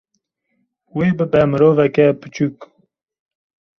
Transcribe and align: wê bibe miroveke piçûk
wê 0.95 1.07
bibe 1.17 1.41
miroveke 1.51 2.05
piçûk 2.21 2.57